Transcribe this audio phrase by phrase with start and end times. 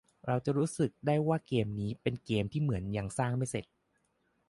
[0.25, 3.65] เราจะรู้สึกได้ว่าเกมนี้เป็นเกมที่เหมือนยังสร้างไม่เสร็จ